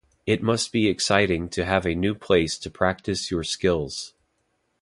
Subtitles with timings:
[0.25, 4.15] It must be exciting to have a new place to practice your skills.